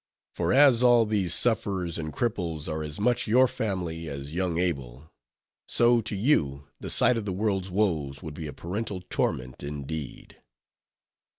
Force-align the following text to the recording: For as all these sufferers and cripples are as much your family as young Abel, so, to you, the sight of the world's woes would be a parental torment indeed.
For 0.33 0.51
as 0.51 0.81
all 0.81 1.05
these 1.05 1.31
sufferers 1.31 1.99
and 1.99 2.11
cripples 2.11 2.67
are 2.67 2.81
as 2.81 2.99
much 2.99 3.27
your 3.27 3.47
family 3.47 4.09
as 4.09 4.33
young 4.33 4.57
Abel, 4.57 5.11
so, 5.67 6.01
to 6.01 6.15
you, 6.15 6.63
the 6.79 6.89
sight 6.89 7.17
of 7.17 7.25
the 7.25 7.31
world's 7.31 7.69
woes 7.69 8.23
would 8.23 8.33
be 8.33 8.47
a 8.47 8.51
parental 8.51 9.03
torment 9.11 9.61
indeed. 9.61 10.41